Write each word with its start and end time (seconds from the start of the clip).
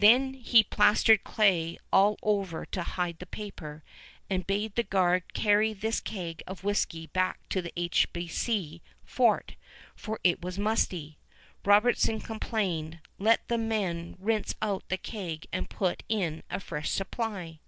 Then 0.00 0.34
he 0.34 0.64
plastered 0.64 1.22
clay 1.22 1.78
over 1.92 2.58
all 2.58 2.66
to 2.72 2.82
hide 2.82 3.20
the 3.20 3.24
paper, 3.26 3.84
and 4.28 4.44
bade 4.44 4.74
the 4.74 4.82
guard 4.82 5.32
carry 5.32 5.72
this 5.72 6.00
keg 6.00 6.42
of 6.44 6.64
whisky 6.64 7.06
back 7.06 7.38
to 7.50 7.62
the 7.62 7.72
H.B.C. 7.76 8.82
fort; 9.04 9.54
it 10.24 10.42
was 10.42 10.58
musty, 10.58 11.18
Robertson 11.64 12.18
complained; 12.20 12.98
let 13.20 13.46
the 13.46 13.58
men 13.58 14.16
rinse 14.18 14.56
out 14.60 14.88
the 14.88 14.98
keg 14.98 15.46
and 15.52 15.70
put 15.70 16.02
in 16.08 16.42
a 16.50 16.58
fresh 16.58 16.90
supply! 16.90 17.60